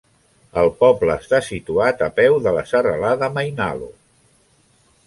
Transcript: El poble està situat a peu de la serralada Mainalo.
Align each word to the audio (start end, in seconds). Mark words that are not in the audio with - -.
El 0.61 0.69
poble 0.79 1.17
està 1.25 1.41
situat 1.49 2.01
a 2.07 2.09
peu 2.17 2.41
de 2.47 2.55
la 2.59 2.65
serralada 2.73 3.31
Mainalo. 3.39 3.93